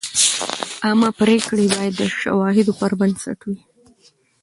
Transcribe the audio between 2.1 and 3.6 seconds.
شواهدو پر بنسټ وي.